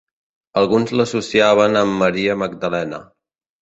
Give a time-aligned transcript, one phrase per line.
[0.61, 3.07] Alguns l'associaven amb Maria Magdalena.